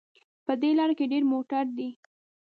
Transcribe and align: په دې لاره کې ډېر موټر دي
په 0.45 0.53
دې 0.61 0.69
لاره 0.77 0.93
کې 0.97 1.05
ډېر 1.11 1.23
موټر 1.31 1.65
دي 1.77 1.89